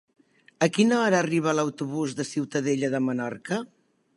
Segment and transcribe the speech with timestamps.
[0.65, 3.61] A quina hora arriba l'autobús de Ciutadella de Menorca?